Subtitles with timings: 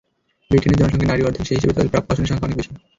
[0.49, 2.71] ব্রিটেনের জনসংখ্যায় নারী অর্ধেক, সেই হিসাবে তাঁদের প্রাপ্য আসনের সংখ্যা অনেক বেশি।